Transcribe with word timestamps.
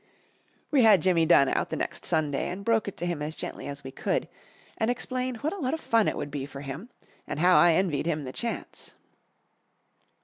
We 0.71 0.81
had 0.81 1.03
Jimmy 1.03 1.27
Dunn 1.27 1.47
out 1.49 1.69
the 1.69 1.75
next 1.75 2.07
Sunday 2.07 2.49
and 2.49 2.65
broke 2.65 2.87
it 2.87 2.97
to 2.97 3.05
him 3.05 3.21
as 3.21 3.35
gently 3.35 3.67
as 3.67 3.83
we 3.83 3.91
could, 3.91 4.27
and 4.79 4.89
explained 4.89 5.37
what 5.43 5.53
a 5.53 5.59
lot 5.59 5.75
of 5.75 5.79
fun 5.79 6.07
it 6.07 6.17
would 6.17 6.31
be 6.31 6.47
for 6.47 6.61
him, 6.61 6.89
and 7.27 7.39
how 7.39 7.55
I 7.55 7.73
envied 7.73 8.07
him 8.07 8.23
the 8.23 8.33
chance. 8.33 8.95